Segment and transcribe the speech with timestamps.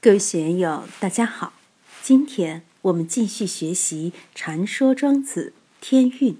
[0.00, 1.54] 各位学友，大家好！
[2.02, 5.52] 今天我们继续学习《禅说庄子·
[5.84, 6.34] 天运》，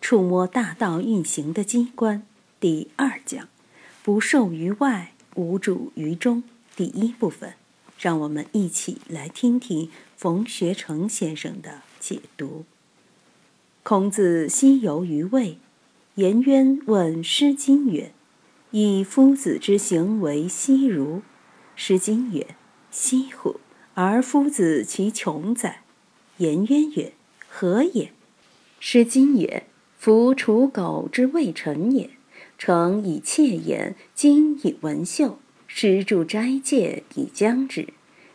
[0.00, 2.22] 触摸大道运行的机关
[2.58, 3.50] 第二讲
[4.02, 6.42] “不受于外，无主于中”
[6.74, 7.52] 第一部分。
[7.98, 12.64] 让我们一起来听听冯学成先生的解读。
[13.82, 15.58] 孔子西游于魏，
[16.14, 18.14] 颜渊问《诗经》曰
[18.72, 21.18] ：“以夫子之行为西如？”
[21.76, 22.56] 《诗经》曰
[22.92, 23.58] ：“西乎！
[23.94, 25.82] 而夫子其穷哉？”
[26.38, 27.12] 颜渊曰
[27.48, 28.04] ：“何也？”
[28.78, 29.64] 《诗经》曰
[29.98, 32.10] ：“夫刍狗之未成也，
[32.58, 37.88] 诚以妾言，今以文秀，施助斋戒以将之。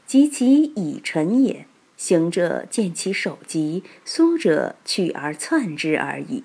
[0.05, 1.65] 及其已成也。”
[1.97, 6.43] 行者见其首级，苏者取而窜之而已。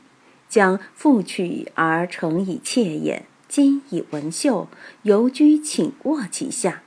[0.49, 4.69] 将复取而成以妾也，今以文秀，
[5.03, 6.83] 游居寝卧其下，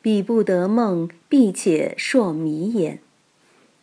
[0.00, 3.00] 彼不得梦，必且硕迷焉。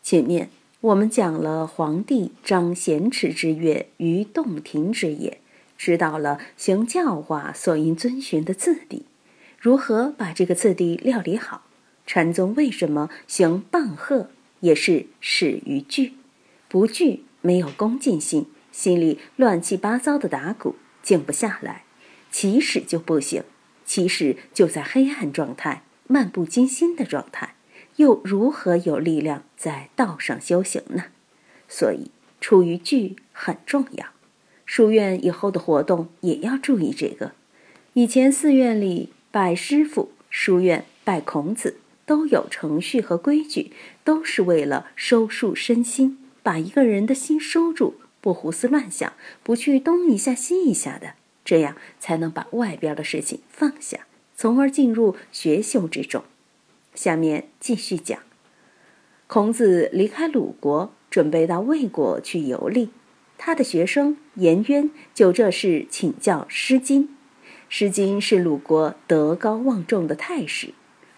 [0.01, 5.39] 前面我们讲了皇帝张贤池之乐于洞庭之野，
[5.77, 9.03] 知道了行教化所应遵循的次第，
[9.59, 11.63] 如何把这个次第料理好。
[12.07, 14.29] 禅宗为什么行棒喝，
[14.61, 16.13] 也是始于惧，
[16.69, 21.83] 不惧没有恭敬心，心里乱七八糟的打鼓，静不下来，
[22.31, 23.43] 起始就不行，
[23.85, 27.55] 起始就在黑暗状态，漫不经心的状态，
[27.97, 31.05] 又如何有力量在道上修行呢？
[31.67, 34.07] 所以处于惧很重要，
[34.65, 37.31] 书院以后的活动也要注意这个。
[37.93, 41.77] 以前寺院里拜师傅，书院拜孔子。
[42.07, 43.71] 都有程序和规矩，
[44.03, 56.23] 都是为了收束身心，把一个人的心收住，不胡思乱想，不去东一下西一下的，这样才能把外边的事情放下，从而进入学修之中。
[56.93, 58.19] 下面继续讲，
[59.27, 62.89] 孔子离开鲁国，准备到魏国去游历，
[63.37, 67.03] 他的学生颜渊就这事请教《诗经》。
[67.67, 70.73] 《诗经》是鲁国德高望重的太史。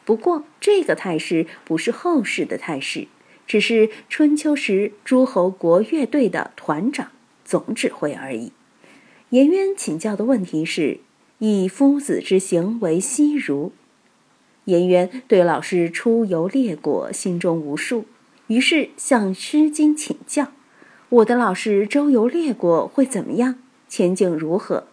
[0.05, 3.07] 不过，这个太师不是后世的太师，
[3.45, 7.11] 只是春秋时诸侯国乐队的团长、
[7.43, 8.53] 总指挥而已。
[9.31, 11.01] 颜渊请教的问题是：
[11.39, 13.71] 以夫子之行为西如？
[14.65, 18.05] 颜渊对老师出游列国心中无数，
[18.47, 20.51] 于是向《诗经》请教：
[21.09, 23.55] 我的老师周游列国会怎么样？
[23.87, 24.79] 前景如何？《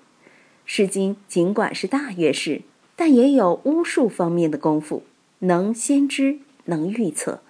[0.65, 2.63] 诗经》尽管是大乐师。
[2.97, 5.03] 但也有巫术方面的功夫，
[5.41, 7.41] 能先知，能预测，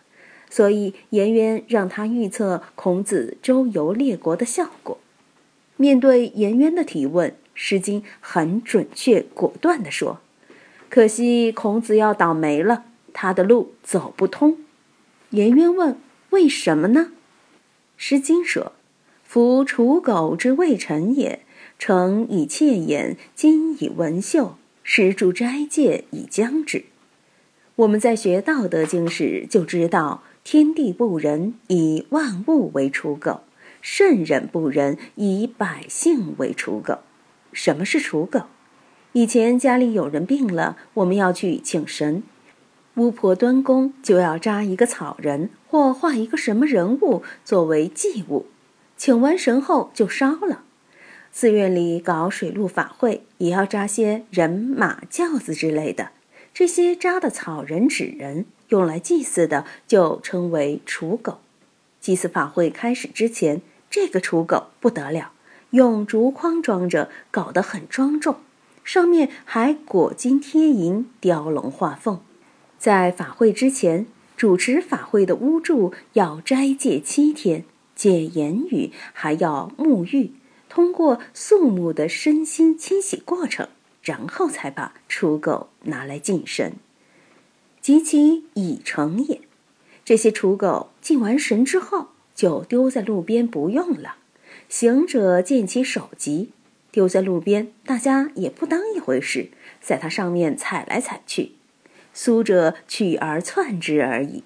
[0.48, 4.96] 所以颜渊让他预测孔子周游列国的效果。
[5.76, 10.20] 面对颜渊的提问，《诗经》很准确果断地说
[10.90, 14.58] ：“可惜孔子要倒霉了，他的路走不通。”
[15.30, 15.98] 颜渊问
[16.30, 17.10] ：“为什么呢？”
[17.96, 18.72] 《诗经》说
[19.24, 21.44] ：“夫刍狗之未臣也，
[21.78, 24.56] 诚以妾言，今以文秀。”
[24.86, 26.84] 施助斋戒以将之。
[27.76, 33.44] 我们在学《道德经》时就知道：天地不仁，以万物为刍狗；
[33.80, 36.98] 圣人不仁，以百姓为刍狗。
[37.54, 38.42] 什么是刍狗？
[39.12, 42.22] 以前家里有人病了，我们要去请神，
[42.96, 48.46] 巫婆端公就要扎一个草人或画一个什么人物作为祭物，
[48.96, 50.64] 请完神后就烧了。
[51.30, 56.10] 寺院里搞水陆法会，也要扎些人马轿子之类的。
[56.52, 61.38] 这些扎的草人、纸人，用来祭祀的，就称为刍狗。
[62.00, 63.60] 祭祀法会开始之前，
[63.90, 65.32] 这个刍狗不得了，
[65.74, 68.36] 用竹筐装着，搞得很庄重，
[68.84, 72.20] 上面还裹金贴银、雕龙画凤。
[72.78, 77.64] 在法会之前，主持法会的巫祝要斋戒七天，
[77.96, 80.30] 戒言语，还要沐浴。
[80.68, 83.66] 通过肃穆的身心清洗过程，
[84.00, 86.74] 然后才把刍狗拿来敬神，
[87.80, 89.40] 及其已成也。
[90.04, 94.18] 这些刍狗敬完神之后，就丢在路边不用了。
[94.76, 96.50] 行者见其首级，
[96.90, 99.50] 丢在路边，大家也不当一回事，
[99.80, 101.52] 在它上面踩来踩去。
[102.12, 104.42] 苏者取而窜之而已。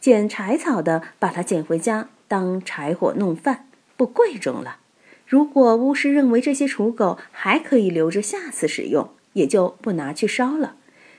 [0.00, 4.78] 捡柴草的把它捡回家当柴火弄饭，不贵重了。
[5.28, 10.74] 如果巫师认为这些刍狗还可以留着下次使用，也就不拿去烧了。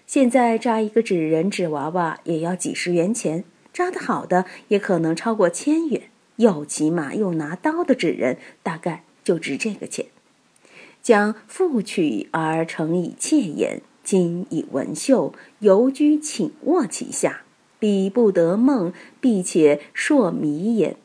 [0.05, 6.09] 现在扎一个纸人、纸娃娃也要几十元钱，扎得好的也可能超过千元。
[6.37, 10.07] 又骑马又拿刀的纸人，大概就值这个钱。
[11.01, 17.41] 将复取而成以妾言，今以文秀游居寝卧其下，
[17.77, 20.95] 彼不得梦，必且硕迷也。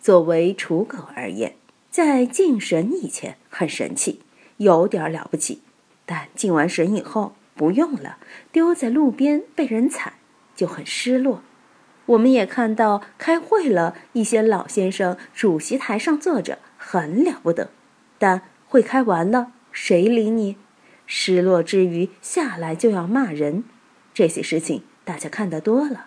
[0.00, 1.54] 作为刍狗而言，
[1.90, 4.20] 在敬神以前很神气，
[4.56, 5.58] 有点了不起；
[6.06, 8.18] 但敬完神以后不用了，
[8.50, 10.14] 丢在路边被人踩，
[10.56, 11.42] 就很失落。
[12.08, 17.70] 我们也看到开会了一些老先生，主席台上坐着很了不得，
[18.18, 20.56] 但会开完了，谁理你？
[21.06, 23.64] 失落之余下来就要骂人，
[24.14, 26.06] 这些事情大家看得多了。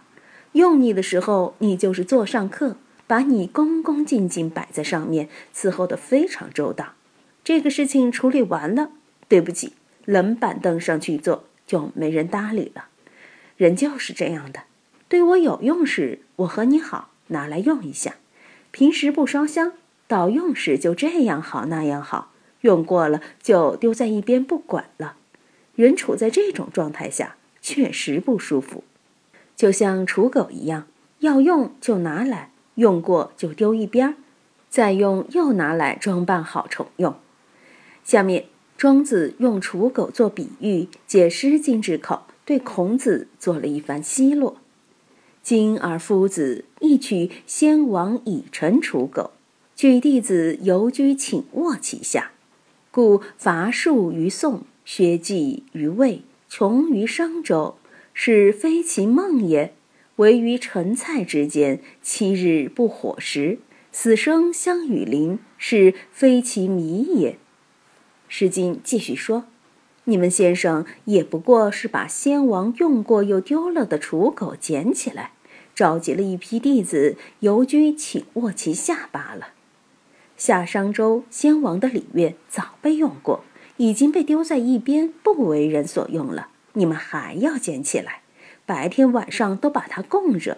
[0.53, 6.93] 用你的时候，你就是座上客，把你恭恭敬敬摆在上面，伺候得非常周到。
[7.43, 8.91] 这个事情处理完了，
[9.27, 9.73] 对不起，
[10.05, 12.85] 冷板凳上去坐，就没人搭理了。
[13.57, 14.61] 人就是这样的，
[15.11, 18.11] 对我有用时，我和你好，拿来用一下；
[18.71, 19.73] 平时不烧香，
[20.07, 22.31] 到用时就这样好那样好。
[22.61, 25.17] 用过了就丢在一边不管了，
[25.75, 28.85] 人处在这种状态下确实不舒服，
[29.57, 30.87] 就像刍狗一样，
[31.19, 34.15] 要用就拿来，用过就丢一边，
[34.69, 37.13] 再用又拿来装扮好重用。
[38.05, 38.45] 下面
[38.77, 44.55] 庄子用刍狗做比喻，解《诗经》之口，对孔子做了一番奚落
[45.43, 49.31] ：“今而夫子亦取先王以臣刍狗，
[49.75, 52.31] 举弟子游居寝卧其下。”
[52.91, 57.75] 故伐树于宋，削稷于魏，穷于商周，
[58.13, 59.73] 是非其梦也。
[60.17, 63.59] 唯于陈蔡之间，七日不火食，
[63.91, 67.31] 死生相与邻，是非其迷也。
[68.27, 69.45] 《诗经》继续说
[70.05, 75.31] ：“你们先生也不过是把先王用过又丢了的刍狗捡起来，
[75.75, 79.49] 召集了一批弟子游居寝卧其下罢了。”
[80.35, 83.43] 夏商周先王的礼乐早被用过，
[83.77, 86.47] 已经被丢在一边，不为人所用了。
[86.73, 88.21] 你们还要捡起来，
[88.65, 90.57] 白天晚上都把它供着，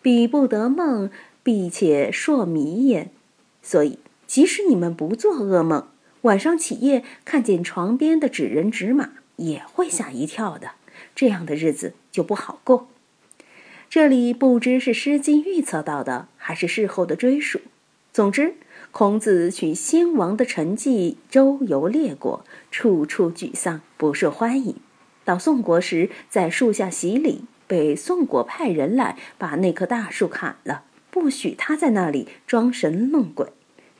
[0.00, 1.10] 彼不得梦，
[1.42, 3.10] 必且硕迷也。
[3.62, 3.98] 所以，
[4.28, 5.88] 即使你们不做噩梦，
[6.22, 10.72] 晚上起夜看见床边的纸人纸马，也会吓一跳的。
[11.14, 12.88] 这样的日子就不好过。
[13.88, 17.60] 这里不知是《诗经》预测到的，还是事后的追属。
[18.12, 18.54] 总之。
[18.92, 24.76] 孔子取先王的成绩周游列国，处处沮丧，不受欢迎。
[25.22, 33.48] 到宋国时，在树下洗礼，被宋国派人来把那棵大树砍了，不许他在那里装神弄鬼。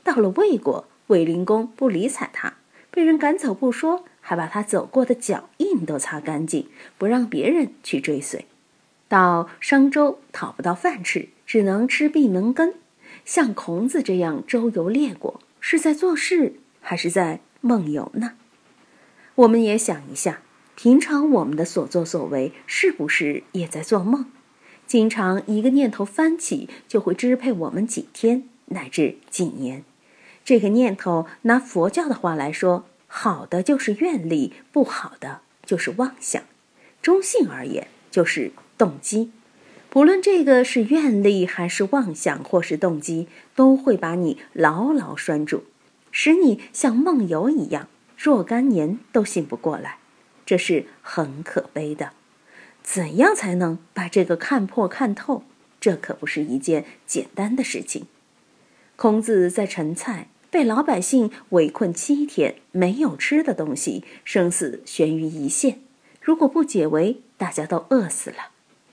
[0.03, 2.55] 到了魏国，卫灵公不理睬他，
[2.91, 6.69] 被人赶走不说，还把他走过的脚印都擦干净，
[6.99, 8.47] 不让别人去追随。
[9.09, 12.75] 到商周，讨不到饭吃，只能吃闭门羹。
[13.25, 18.33] 像孔子这样周游列国，是在做事还是在梦游呢？
[19.37, 20.41] 我们也想一下，
[20.75, 24.27] 平常我们的所作所为是不是也在做梦？
[24.87, 29.85] 经常一个念头翻起，就会支配我们几天乃至几年。
[30.47, 36.41] 这个念头，拿佛教的话来说，好的就是愿力，不好的就是妄想。
[37.03, 39.33] 中性而言，就是动机。
[39.91, 43.27] 不论这个是愿力还是妄想或是动机，
[43.57, 45.65] 都会把你牢牢拴住，
[46.13, 49.99] 使你像梦游一样，若干年都醒不过来。
[50.45, 52.13] 这是很可悲的。
[52.85, 55.43] 怎样才能把这个看破看透？
[55.81, 58.07] 这可不是一件简单的事情。
[58.95, 65.81] 孔子在陈蔡被老百姓围困七天，没有吃的东西，生死悬于一线。
[66.23, 68.37] 如果不解围，大家都饿死了。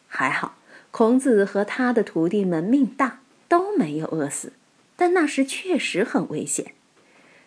[0.09, 0.57] 还好。
[0.91, 4.51] 孔子和他的徒弟们命大，都没有饿死，
[4.97, 6.73] 但那时确实很危险，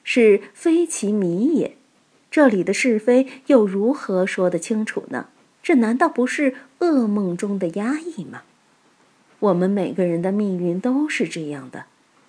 [0.02, 1.76] 是非其迷也。
[2.30, 5.28] 这里的是非又如何说得清楚呢？
[5.62, 8.44] 这难道不是噩梦中的压抑吗？
[9.40, 11.84] 我们每个人的命运都是这样的，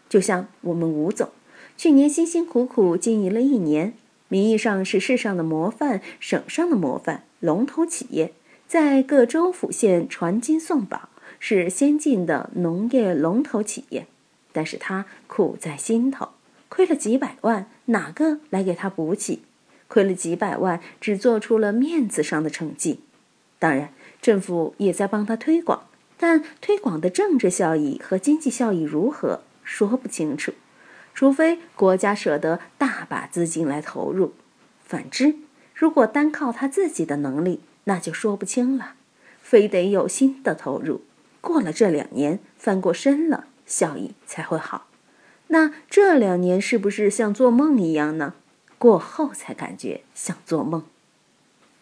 [0.09, 1.29] 就像我们吴总，
[1.77, 3.93] 去年辛辛苦苦经营了一年，
[4.29, 8.33] 名义上是市上的模范、省上的模范、龙头企业。
[8.67, 14.07] 在各州府县传经送宝，是先进的农业龙头企业，
[14.51, 16.29] 但是他苦在心头，
[16.67, 19.43] 亏了几百万，哪个来给他补起？
[19.87, 23.01] 亏了几百万，只做出了面子上的成绩。
[23.59, 25.83] 当然，政府也在帮他推广，
[26.17, 30.53] 但推广的政治效益和经济效益如何，说不清楚。
[31.17, 34.33] 除非国家舍得大把资金来投入，
[34.85, 35.37] 反之，
[35.73, 38.93] 如果单靠他自己的能力，那就说不清了，
[39.41, 41.01] 非得有新的投入，
[41.41, 44.89] 过了这两年翻过身了，效益才会好。
[45.47, 48.35] 那这两年是不是像做梦一样呢？
[48.77, 50.83] 过后才感觉像做梦。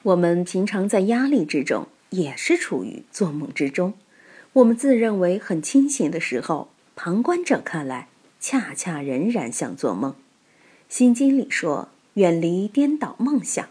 [0.04, 3.96] 我们平常在压力之中，也是处于做梦之中。
[4.54, 8.08] 我们自认为很清醒的时候，旁观者看来，
[8.48, 10.14] 恰恰仍然像做梦。
[10.88, 13.68] 心经里说：“远离颠倒梦想。”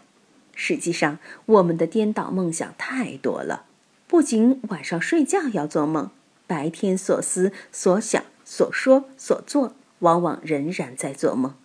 [0.53, 3.63] 实际上，我们的颠倒梦想太多了。
[4.05, 6.11] 不仅晚上睡觉要做梦，
[6.45, 11.55] 白天所思所想、所说所做，往往仍然在做梦。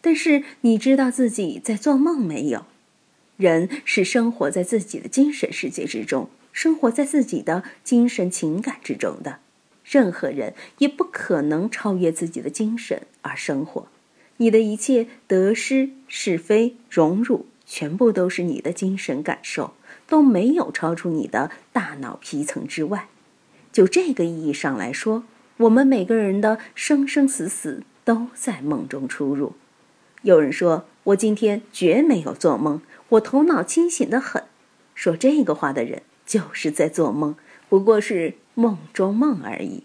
[0.00, 2.66] 但是，你知道自己在做梦没有？
[3.36, 9.40] 人是生活在自己的精神世界之中，生活在自己的精神情感之中的。
[9.84, 13.88] 任何人也不可能超越自己的精神而生活。
[14.38, 17.46] 你的一切得失、是非、荣辱。
[17.64, 19.72] 全部都是你的精神感受，
[20.06, 23.08] 都没有超出你的大脑皮层之外。
[23.72, 25.24] 就这个意义上来说，
[25.56, 29.54] 我们每个人的生生死死都在梦中出入。
[30.20, 34.44] 有人说我今天绝没有做梦，我头脑清醒的很。
[34.94, 37.36] 说这个话的人就是在做梦，
[37.70, 39.84] 不过是梦中梦而已。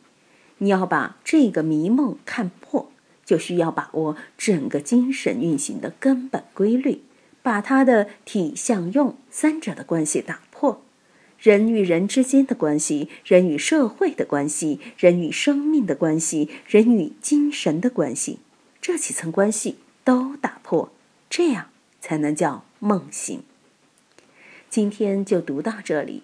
[0.58, 2.92] 你要把这个迷梦看破，
[3.26, 7.04] 就需要把握整个精神运行的根本规律。
[7.44, 10.82] 把它的体相用三者的关系打破，
[11.40, 18.40] 人与人之间的关系，人与社会的关系，人与生命的关系，人与精神的关系，
[18.82, 20.92] 这几层关系都打破，
[21.30, 21.70] 这样
[22.02, 23.42] 才能叫梦醒。
[24.70, 26.24] 今天就读到这里，